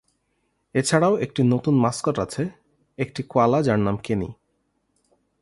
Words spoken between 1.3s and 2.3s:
নতুন মাস্কট